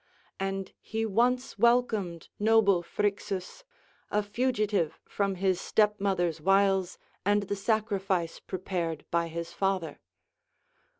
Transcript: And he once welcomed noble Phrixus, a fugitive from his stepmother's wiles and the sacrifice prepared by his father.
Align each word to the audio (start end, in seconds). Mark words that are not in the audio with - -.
And 0.39 0.73
he 0.81 1.05
once 1.05 1.59
welcomed 1.59 2.29
noble 2.39 2.81
Phrixus, 2.81 3.63
a 4.09 4.23
fugitive 4.23 4.99
from 5.07 5.35
his 5.35 5.61
stepmother's 5.61 6.41
wiles 6.41 6.97
and 7.23 7.43
the 7.43 7.55
sacrifice 7.55 8.39
prepared 8.39 9.05
by 9.11 9.27
his 9.27 9.53
father. 9.53 9.99